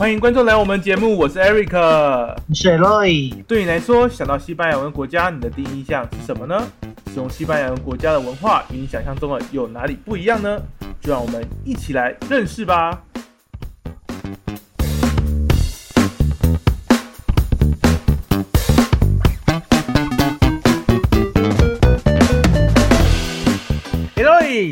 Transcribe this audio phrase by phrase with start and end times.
[0.00, 3.44] 欢迎观众来我们节目，我是 Eric，我是 Roy。
[3.44, 6.66] 对你来说，想到西班牙文国家，你的第一印象是什么呢？
[7.08, 10.58] 使用西班牙文国家的文化与你想象中的有哪里不一样呢？
[11.02, 12.98] 就让我们一起来认识吧。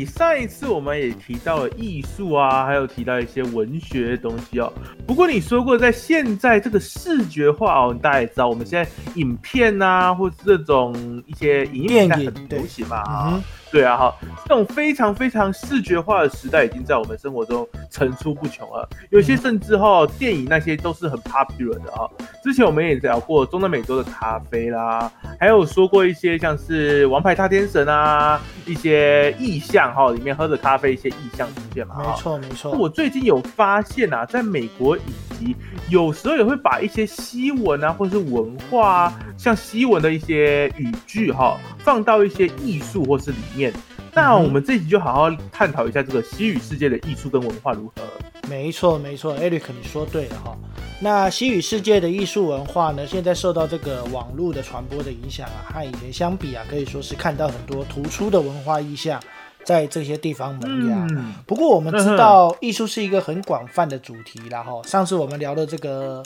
[0.09, 4.71] 上一次我们也提到了艺术啊，还有提到一些文学的东西哦。
[5.07, 10.93] 不过你说过，在现在这个视觉化哦，大家也知道，我们现在影片啊，或是这种
[11.25, 13.41] 一些影片很流行嘛啊。
[13.71, 14.15] 对啊，哈，
[14.47, 18.89] 这种非常非常视觉化的时代已经在我们生活中层出不穷了。
[19.11, 22.09] 有些甚至哈，电影那些都是很 popular 的啊。
[22.43, 31.95] 之前我们也聊过中南美洲的咖啡啦，还有说过一些像是《王牌大天神》啊，一些意象哈，里面喝着咖啡一些意象出现嘛。
[31.99, 32.71] 没错没错。
[32.71, 35.03] 我最近有发现啊，在美国影
[35.39, 35.55] 集
[35.89, 43.73] 有时候也会把一些西文啊，或者是文化啊，像西文的一些语句哈，放到一些艺术或是里面。
[44.13, 48.03] 那我们这集就好好探讨一下这个西语世界的艺术跟文化如何。
[48.49, 50.57] 没错，没错，Eric，你说对了哈。
[50.99, 59.21] 那西语世界的艺术文化呢，现在受到这个网络的传播的影响啊，和以前相比啊，可以说是看到很多突出的文化意象
[59.63, 61.07] 在这些地方萌芽。
[61.45, 66.21] 不过我们知道，艺术是一个很广泛的主题，然后上次我们聊的这个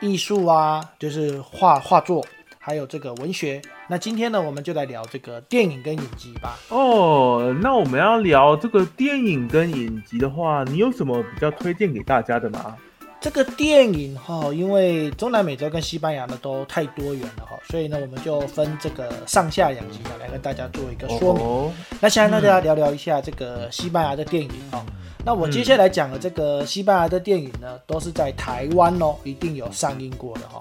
[0.00, 2.24] 艺术啊，就是画画作。
[2.66, 6.58] 还有这个文学，那今天呢，我们就来聊这个电影跟影集吧。
[6.68, 12.76] 哦，那我们要聊这个电影跟影集的话，你有什么比较推荐给大家的吗？
[13.20, 21.72] 这个电影哈，因为中南美洲跟西班牙呢都太多元了哈，所以呢，我们就分这个上下两集呢来跟大家做一个说明。
[22.00, 24.84] 那现在呢大家聊聊一下这个西班牙的电影啊。
[25.24, 30.60] 那我接下来讲的这个西班牙的电影呢，都是在台湾哦，一定有上映过的哈。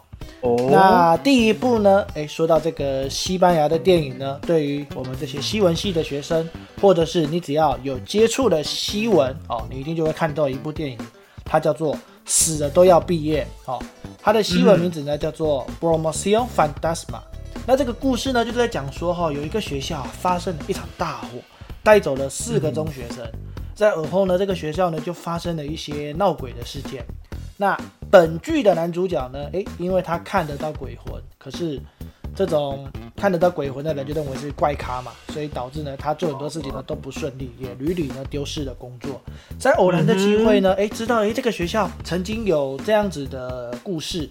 [0.69, 2.05] 那第一部呢？
[2.13, 6.47] 诶，说到这个西班牙的电影呢，对于我们这些西文系的学生，
[6.81, 10.97] 或者是你只要有接触的西文哦，你一定就会看到一部电影，
[11.43, 11.95] 它叫做
[12.25, 13.81] 《死了都要毕业》哦。
[14.21, 17.05] 它的西文名字呢叫做《Promotion Fantasma》。
[17.65, 21.39] 那这个故事呢，就是在讲说哈，有一个学校发生了一场大火，
[21.81, 23.25] 带走了四个中学生，
[23.73, 27.03] 在尔后呢，这个学校呢就发生了一些闹鬼的事件。
[27.57, 27.75] 那
[28.15, 29.49] 本剧的男主角呢？
[29.51, 31.77] 诶，因为他看得到鬼魂，可是
[32.33, 39.21] 这种看得到鬼魂的人就认为是怪咖嘛，所以导致呢他做很多事情呢都不顺利，也屡屡呢丢失了工作。
[39.59, 44.29] 在偶然的机会呢，诶，知道诶这个学校曾经有这样子的故事，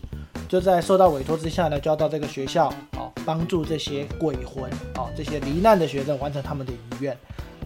[0.49, 4.65] 就在受到委托之下呢，就要到这个学校哦，帮助这些鬼魂
[4.95, 7.15] 哦，这些罹难的学生完成他们的遗愿。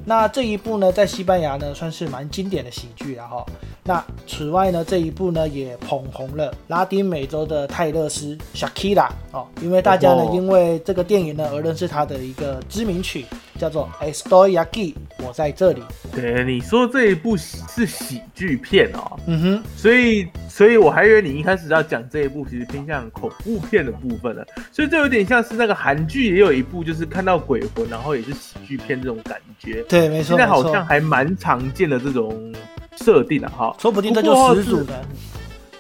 [0.05, 3.47] 那这一部呢，在西班牙呢，算是蛮经典的喜剧了哈。
[3.89, 13.25] 那此外呢，这一部呢也捧红了拉丁美洲的泰勒斯 Shakira 哦，因为大家呢因为这个电影呢而认识他的一个知名曲。
[13.59, 14.95] 叫做《Estoy aquí》，
[15.27, 15.83] 我在这里。
[16.15, 19.19] 对，你说这一部是喜剧片哦。
[19.27, 24.47] 嗯哼，所以，所以我还以为你一开始要讲这一部，其实偏向恐怖片的部分了。
[24.71, 29.83] 所以这有点像是那个韩剧也有一部，就是看到鬼魂，然后也是喜剧片这种感觉。
[29.89, 30.29] 对，没错。
[30.29, 32.55] 现在好像还蛮常见的这种
[33.05, 35.05] 设定啊哈，说不定这就始祖的。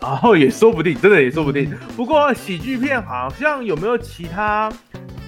[0.01, 1.73] 然后 也说不定，真的也说不定。
[1.97, 4.73] 不过喜剧片好像有没有其他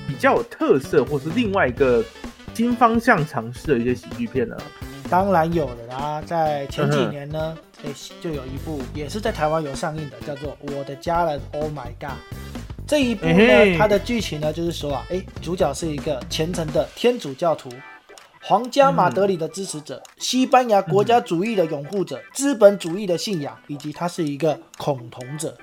[0.07, 2.05] 比较有特色，或是另外一个？
[2.53, 4.55] 新方向尝试的一些喜剧片呢，
[5.09, 6.23] 当然有了啦。
[6.27, 7.91] 在前几年呢，哎，
[8.21, 12.19] 就有一部也是在台湾有上映的，叫做《我的家人》，Oh my God！
[12.87, 17.71] 这一部呢，它的剧情呢，就是说啊，哎，主角是一个虔诚的天主教徒，
[18.43, 25.57] 皇家马德里的支持者，西班牙国家主义的拥护者，资本主义的信仰，以及他是一个恐同者。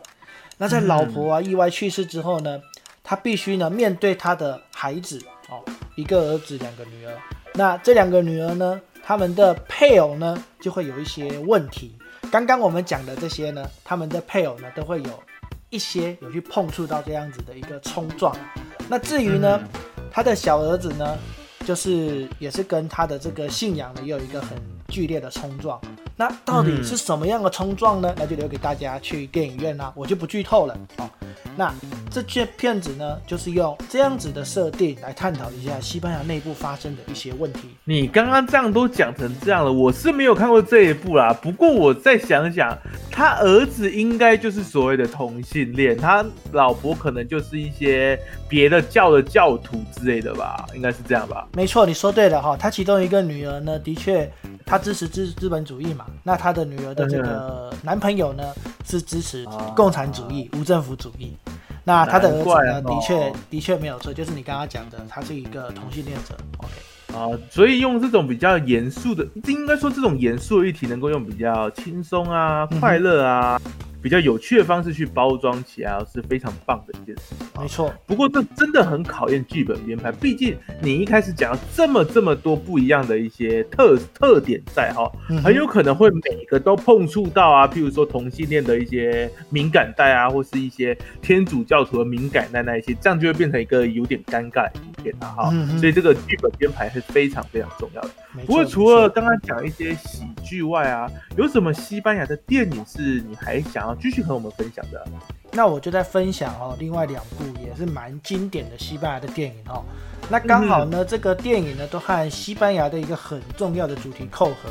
[0.57, 2.61] 那在老婆啊意外去世之后呢，
[3.03, 5.19] 他必须呢面对他的孩子。
[5.49, 5.63] 哦，
[5.95, 7.13] 一个儿子，两个女儿。
[7.53, 8.79] 那这两个女儿呢？
[9.01, 11.97] 他们的配偶呢，就会有一些问题。
[12.29, 15.23] 刚刚我们讲的这些呢，他们的配偶呢，都会有
[15.69, 18.35] 一些有去碰触到这样子的一个冲撞。
[18.89, 19.61] 那至于呢，
[20.11, 21.17] 他的小儿子呢，
[21.67, 25.77] 就是也是跟他的这个信仰呢，也有一个很剧烈的冲撞。
[26.15, 28.15] 那到底是什么样的冲撞呢？
[28.17, 30.73] 那就留给大家去电影院啦，我就不剧透了。
[30.95, 31.09] 哦。
[31.55, 31.73] 那
[32.11, 37.69] 这些片子呢，就是用这样子的设定来探讨一下西班牙内部发生的一些问题。
[37.83, 41.33] 你刚刚这样都讲成这样了，我是没有看过这一部啦。
[41.41, 42.77] 不过我再想想，
[43.11, 51.47] 他儿子应该就是所谓的同性恋，他老婆可能就是一些别的教的教徒之类的吧，应该是这样吧？
[51.53, 52.55] 没错，你说对了哈。
[52.55, 54.31] 他其中一个女儿呢，的确
[54.67, 58.53] 他支持资资本主义嘛，那他的女儿的这个男朋友呢
[58.85, 61.35] 是支持共产主义、无政府主义。
[61.85, 66.35] 那他的儿子呢，的确的确没有错，就是你刚刚讲的，他是一个同性恋者。
[66.57, 66.73] OK，
[67.17, 73.59] 啊，所以用这种比较严肃的，应该说这种严肃的议题，能够用比较轻松啊、快乐啊。
[73.99, 77.33] 比较有趣的方式去包装起来是非常棒的一件事。
[77.59, 85.11] 没错，不过这真的很考验剧本编排，毕竟你一开始讲这么这么多不一样的一些特特点在哈，
[85.43, 94.69] 很有可能会每个都碰触到啊，譬如说同性恋的一些敏感带啊，或是一些天主教徒的敏感带那一些，这样就会变成一个有点尴尬
[95.07, 95.49] 片了哈。
[95.79, 98.09] 所以这个剧本编排是非常非常重要的。
[98.45, 103.87] 不过除了刚刚讲一些喜剧外啊，有什么西班牙的电影是你还想？
[103.87, 105.07] 要继续和我们分享的，
[105.53, 106.75] 那我就在分享哦。
[106.77, 109.81] 另外两部也是蛮经典的西班牙的电影哦。
[110.29, 114.69] 那刚好呢，这个电影呢都和西班牙的一个很重要的主题扣合，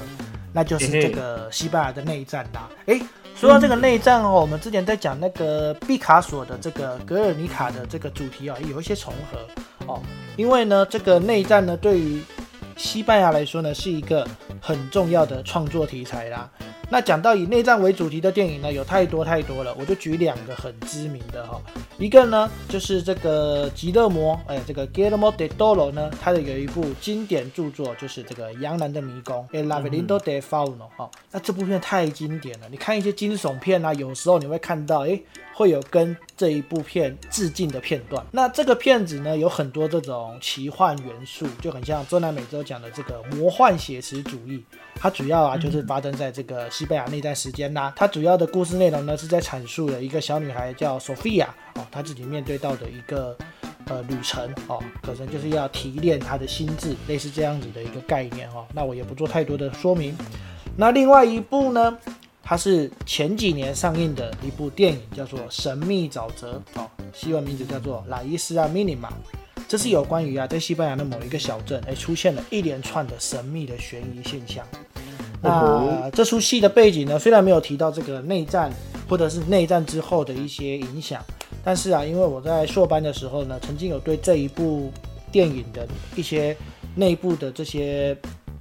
[0.52, 2.68] 那就是这个西班牙的内战啦。
[2.84, 3.00] 哎，
[3.34, 9.38] 说到这个内战哦，我们之前在讲那个毕卡索的这个格尔尼卡的这个主题啊，有一些重合
[9.86, 10.00] 哦。
[10.36, 12.22] 因为呢，这个内战呢对于
[12.76, 14.26] 西班牙来说呢是一个
[14.60, 16.50] 很重要的创作题材啦。
[16.88, 21.60] 那讲到以内战为主题的电影呢，有太多太多了，我就举两个很知名的哈，
[21.98, 35.20] 一个呢就是这个吉勒摩，哎，这个 g u i l l e m o de Toro 呢，他的有一部经典著作就是这个《羊男的迷宫》，El laberinto de fauno，哈，那这部片太经典了，你看一些惊悚片啊，有时候你会看到，哎。
[35.56, 38.22] 会有跟这一部片致敬的片段。
[38.30, 44.62] 那这个片子呢，有很多这种奇幻元素，就很像中南美洲讲的这个魔幻写实主义。
[44.98, 47.92] 它主要啊就是发生在这个西班牙那段时间啦。
[47.94, 53.36] 它主要的故事内容呢是在阐述了一个小女孩叫索菲亚哦，她自己面对到的一个
[53.86, 58.66] 呃旅程哦，可能就是要提炼她的心智，类似这样子的一个概念哦。
[58.72, 60.16] 那我也不做太多的说明。
[60.76, 61.98] 那另外一部呢？
[62.48, 69.08] 它是前几年上映的一部电影，叫做《神秘沼泽》哦，西文名字叫做《拉伊斯啊米尼玛》。
[69.66, 74.64] 这是有关于啊，在西班牙的某一个小镇，哎，出现了一连串的神秘的悬疑现象。
[75.42, 78.70] 那这出戏的背景呢，虽然没有提到这个内战
[79.08, 81.22] 或者是内战之后的一些影响，
[81.62, 84.92] 但是啊，因为我在硕班的时候呢，曾经有对这一部
[85.30, 86.56] 电影的一些
[86.94, 88.16] 内部的这些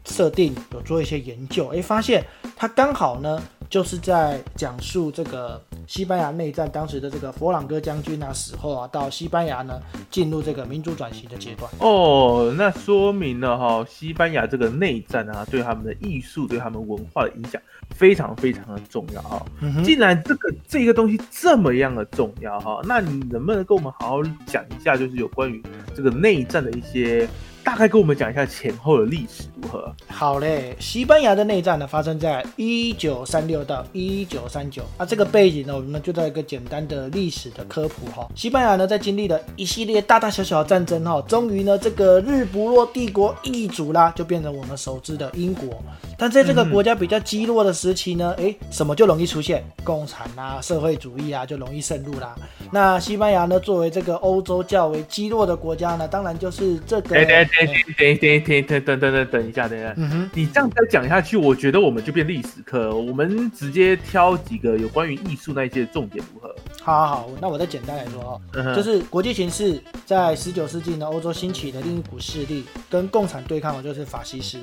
[0.05, 2.25] 设定有做一些研究，哎，发现
[2.55, 3.41] 它刚好呢。
[3.67, 9.79] 就是在讲述这个西班牙内战当时的这个佛朗哥将军啊死后啊，到西班牙呢
[10.09, 11.71] 进入这个民主转型的阶段。
[11.79, 17.61] 哦，那说明了哈，西班牙这个内战啊，对他们的艺术、对他们文化的影响
[17.95, 19.45] 非常非常的重要哈。
[19.83, 25.61] 既然这个这个东西这么样的重要哈，那你能不能跟我们好好讲一下，就是有关于
[25.93, 27.27] 这个内战的一些？
[27.65, 29.91] 大概跟我们讲一下前后的历史如何？
[30.07, 34.83] 好嘞，西班牙的内战呢，发生在一九三六到一九三九。
[34.97, 38.29] 啊这个背景呢，我们就做一个简单的历史的科普哈。
[38.35, 45.83] 西班牙呢，在经历了一系列大大小小的战争哈，终于呢，这个日不落帝国易主啦，就变成我们熟知的英国。
[46.17, 49.63] 但在这个国家比较积弱的时期呢，哎，什么就容易出现？
[49.83, 52.35] 共产啊，社会主义啊，就容易渗入啦。
[52.71, 57.15] 那西班牙呢，作为这个欧洲较为积弱的国家呢，当然就是这个。
[57.15, 57.25] 等
[57.57, 59.95] 等等等等等等等等一下，等一下，
[60.33, 62.95] 你这样再讲下去，我觉得我们就变历史课。
[62.95, 66.55] 我们直接挑几个有关于艺术那一些重点如何？
[66.81, 74.59] 好，好，好，那我再简单来说哦，就是国际形势在十九世纪呢，欧洲兴起的另一股势力跟共产对抗的就是法西斯。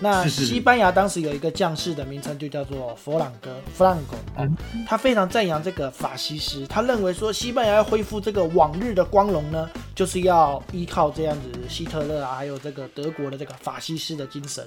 [0.00, 4.50] 那西班牙当时有一个将士的名称就叫做佛朗哥 （Franco），
[4.86, 14.66] 他非常赞扬这个法西斯，他认为说西班牙要恢复这个往日的光荣呢，就是要依靠这样子希特勒啊，还有这个德国的这个法西斯的精神。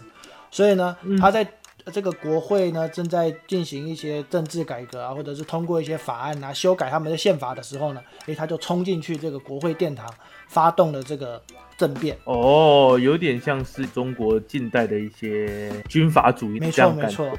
[0.52, 1.48] 所以呢，他在
[1.90, 10.08] 这个国会呢正在进行一些政治改革啊，或者是通过一些法案啊，修改他们的宪法的时候呢，诶，他就冲进去这个国会殿堂，
[10.48, 11.42] 发动了这个。
[11.80, 17.32] 政变哦，有点像是中国近代的一些军阀主义，没错没错。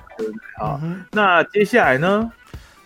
[0.58, 0.80] 好，
[1.10, 2.32] 那接下来呢？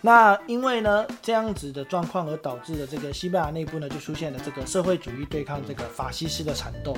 [0.01, 6.93] 那因为呢这样子的状况而导致的这个西班牙内部呢就出现了这个社会主义对抗这个法西斯的缠斗。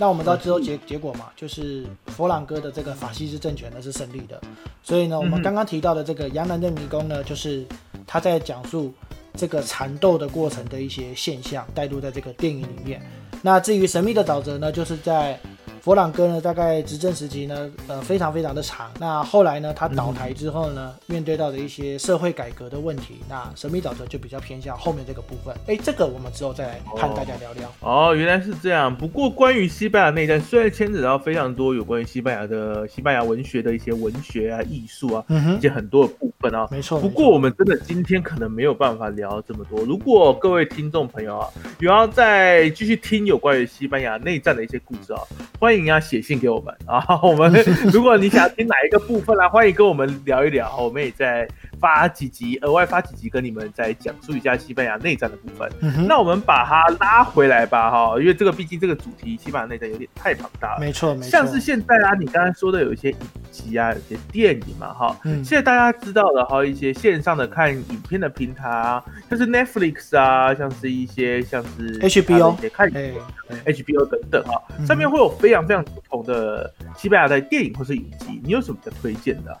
[0.00, 4.40] 那我们知道最后结结果嘛，就是佛朗哥的这个法西斯政权呢是胜利的。
[4.82, 7.66] 所以呢，我们刚刚提到的这个杨澜的迷宫呢，就是
[8.06, 8.94] 他在讲述
[9.34, 13.02] 这个缠斗的过程的一些现象，带入在这个电影里面。
[13.42, 15.38] 那至于神秘的沼泽呢，就是在
[15.82, 18.90] 佛朗哥呢，大概执政时期呢，呃，非常非常的长。
[18.98, 25.54] 那后来呢，他倒台之后呢，面对到的一些社会改革的问题，那神秘沼泽就比较偏向后面这个部分。
[25.66, 27.72] 哎，这个我们之后再来和大家聊聊。
[27.80, 28.94] 哦，原来是这样。
[28.94, 37.00] 不过关于西班牙内战，虽然牵扯到非常多有关于西班牙的西班牙文学的一些文学啊、艺术啊，嗯、一些很多的部分啊，没错。
[37.00, 39.80] 不过我们真的今天可能没有办法聊这么多。
[39.80, 45.20] 如果各位听众朋友啊，有要再继续听有关于西班牙内战的一些故事啊，
[45.58, 47.00] 欢欢迎啊写信给我们啊。
[47.22, 47.48] 我们
[47.94, 51.46] 如果你想听哪一个部分啊，欢迎跟我们聊一聊，我们也在
[51.80, 55.68] 发几集，额外发几集跟你们再讲述一下西班牙内战的部分。
[56.06, 60.80] 那我们把它拉回来吧，哈，因为这个毕竟这个主题西班牙内战有点太庞大了。
[60.80, 61.30] 没错，没错。
[61.30, 63.16] 像是现在啊，你刚才说的有一些影
[63.50, 74.54] 集啊，有些电影嘛，哈，现在大家知道的哈，一些线上的看影片的平台啊，像是 Netflix 啊，像是一些像是 HBO 一些看 HBO 等等啊，
[74.86, 79.58] 上面会有非常非常不同的西班牙的电影或是影集，你有什么比较推荐的？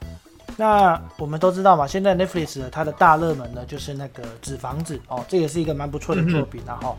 [0.60, 6.98] 那我们都知道嘛，现在 Netflix 它的大热门呢，就是那个《纸房子》哦，这也是一个蛮不错的作品然后，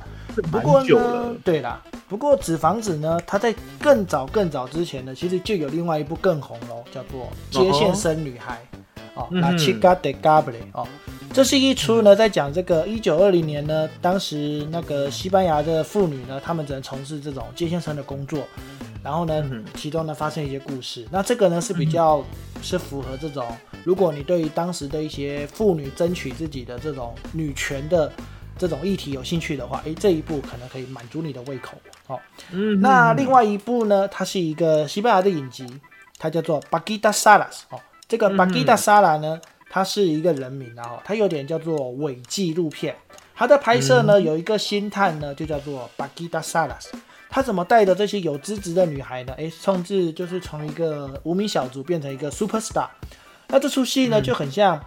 [0.52, 7.30] 不过呢，对啦，不过《纸房子》呢，它在更早更早之前呢，其实就有另外一部更红喽，叫做
[7.64, 8.60] 《接线生女孩》
[9.14, 10.88] 哦，那 Chica de Gable 哦，
[11.32, 18.40] 这是一出呢，在讲这个一九二零年呢，当时那个西班牙的妇女呢，她们只能从事这种接线生的工作。
[19.04, 19.44] 然后呢，
[19.76, 21.08] 其中呢发生一些故事。
[21.12, 22.24] 那这个呢是比较
[22.62, 23.46] 是符合这种，
[23.84, 28.12] 如果你对于当时的一些妇女争取自己的这种女权的
[28.58, 31.78] 这种议题有兴趣的话，诶，这一部可能可以满足你的胃口。
[32.06, 32.80] 好，嗯。
[32.80, 35.66] 那另外一部呢，它是一个西班牙的影集，
[36.20, 37.46] 它叫做《巴吉达萨拉》。
[37.76, 42.96] 哦，这个巴吉达萨拉呢，它是一个人名，然后它有点叫做伪纪录片。
[43.34, 46.78] 它的拍摄呢有一个星探呢，就叫做巴吉达萨拉。
[47.34, 49.32] 他怎么带的这些有资质的女孩呢？
[49.38, 52.90] 诶，甚至就是从一个无名小卒变成一个 super star。
[53.48, 54.78] 那这出戏呢就很像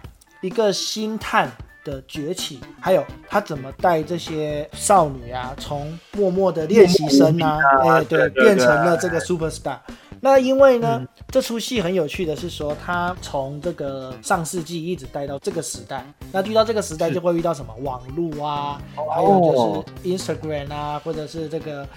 [0.41, 1.51] 一个星探
[1.83, 9.79] 的崛起，还有他怎么带这些少女啊，从默默的练习生啊，哎，对，变成了这个 super star。
[10.21, 16.05] 那因为呢，这出戏很有趣的是说，他从这个上世纪一直带到这个时代。
[16.31, 21.87] 那遇到这个时代就会遇到什么网络啊，还有就是 Instagram 啊，或者是这个。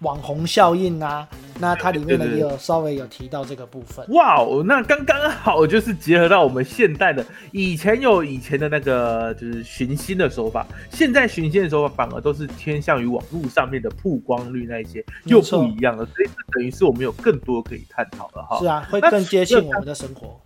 [0.00, 1.26] 网红效应啊，
[1.58, 4.04] 那它里面呢也有稍微有提到这个部分。
[4.10, 18.58] 哇哦，那刚刚好就是结合到我们现代的，以前有以前的那个就是寻星的手法，现在寻星的手法反而都是偏向于网络上面的曝光率那一些又不一样了，所以等于是我们有更多可以探讨了哈。
[18.58, 20.38] 是啊，会更接近我们的生活。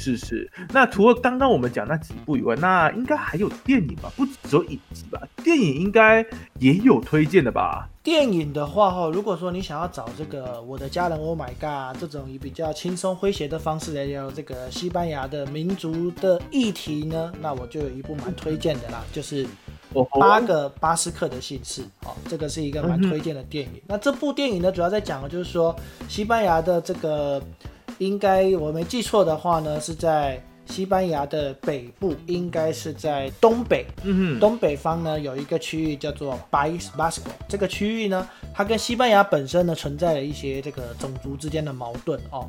[0.00, 4.10] 是是，那除了刚刚我们讲那几部以外，那应该还有电影吧？
[4.16, 5.20] 不只有影集吧？
[5.42, 6.24] 电影应该
[6.58, 7.88] 也有推荐的吧？
[8.02, 19.44] 电影的话哈，如果说你想要找这个《我的家人》，Oh my God，这种以比较轻松诙谐的方式来聊这个西班牙的民族的议题呢，那我就有一部蛮推荐的啦，就是
[20.18, 23.82] 《八个巴斯克的姓氏》哦，这个是一个蛮推荐的电影。
[23.86, 25.74] 那这部电影呢，主要在讲的就是说
[26.08, 27.42] 西班牙的这个。
[27.98, 33.86] 应该我没记错的话呢，是在西班牙的北部，应该是在东北。
[34.04, 42.48] 嗯哼，东北方呢有一个区域叫做 Bais Basco，这个区域呢，它跟西班牙本身呢存在了一些这个种族之间的矛盾哦。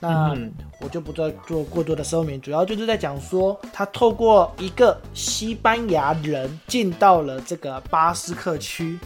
[0.00, 0.34] 那
[0.80, 8.98] 我就不再做过多的说明，主要就是在讲说，他透过一个西班牙人进到了这个巴斯克区，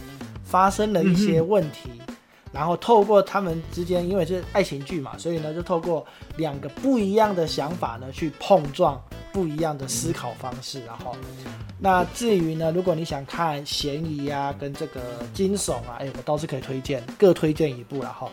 [0.45, 1.89] 发生了一些问题。
[2.53, 6.05] 然后透过他们之间，因为是爱情剧嘛，所以呢，就透过
[6.37, 10.85] 两个不一样的想法呢，去碰撞不一样的思考方式。
[10.85, 11.15] 然后，
[11.79, 15.01] 那至于呢，如果你想看悬疑啊，跟这个
[15.33, 18.29] 惊悚啊，哎，我倒是可以推荐，各推荐一部然后。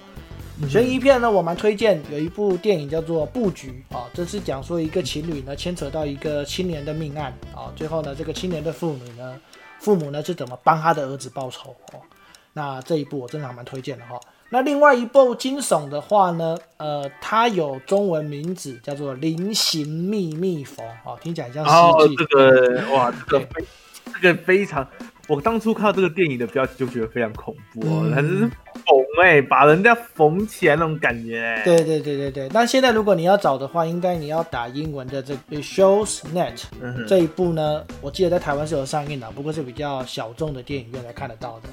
[0.68, 9.40] 悬疑片呢，我蛮推荐有一部电影叫做《布局》啊，这是讲说一个情侣呢牵扯到一个青年的命案啊，最后呢，这个青年的父母呢，
[9.78, 12.00] 父母呢是怎么帮他的儿子报仇哦。
[12.52, 14.18] 那这一部我真的还蛮推荐的哈。
[14.52, 22.16] 那另外一部惊悚的话呢，呃，它有中文名字叫做《菱形秘密缝》哦，听起来像诗句。
[22.16, 23.64] 这个哇，这个非
[24.20, 24.84] 这个非常，
[25.28, 28.50] 我当初看到这个电影的标题就觉得非常恐怖哦，它是缝
[29.22, 31.62] 哎，把人家缝起来那种感觉。
[31.64, 32.48] 对对对对对。
[32.52, 36.60] 那现在如果你要找的话，应该你要打英文的这个 Shows Net
[37.06, 41.68] 这一部呢，我记得在台湾是有上映的，不过是比较小众的电影院才看得到的。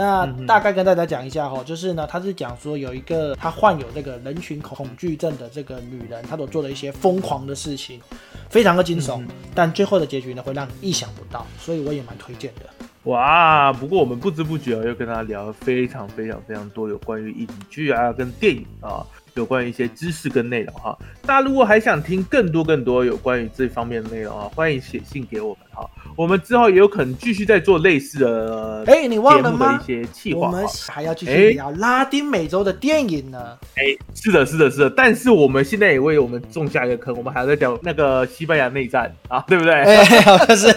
[0.00, 8.00] 那大概跟大家讲一下哈，就是呢，他是讲说有一个他患有这个人群恐惧症的这个女人，她所做的一些疯狂的事情，
[8.48, 9.22] 非常的惊悚，
[9.54, 12.62] 但最后的结局呢会让你意想不到，所以我也蛮推荐的。
[13.04, 13.70] 哇！
[13.74, 19.04] 不过我们不知不觉又跟他聊了非常非常非常多有关于影剧啊跟电影啊。
[19.34, 25.88] 有关于一些知识跟内容哈，大家如果还想听更多更多有关于这方面的内容啊，欢迎写信给我们哈。
[26.20, 29.80] 我们之后也有可能继续在做类似的哎，你忘了吗？
[29.82, 33.56] 一些计划，我们还要继续聊拉丁美洲的电影呢。
[33.76, 34.90] 哎，是的，是的，是的。
[34.90, 39.72] 但是我们现在也为我们种下一个坑，我们还在讲那个西班牙内战啊，对不对？
[39.72, 40.68] 哎， 好像是。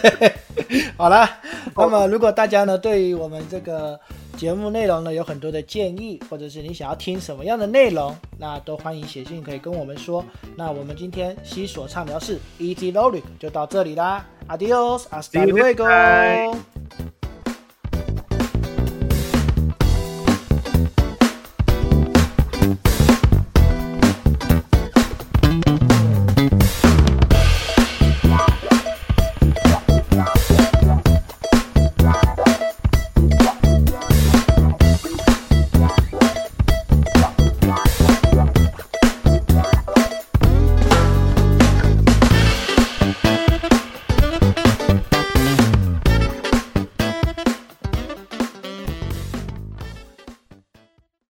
[0.96, 1.30] 好了，
[1.76, 4.00] 那么如果大家呢对于我们这个。
[4.38, 10.24] 节目内容呢有很多的建议，或者是你想要听什么样的内容，那都欢迎写信可以跟我们说。
[10.56, 16.58] 那我们今天西索畅聊室 Easy Logic 就到这里啦，Adios，Hasta luego。